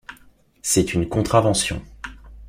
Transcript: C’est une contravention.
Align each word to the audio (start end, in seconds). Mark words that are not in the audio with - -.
C’est 0.63 0.95
une 0.95 1.07
contravention. 1.07 1.83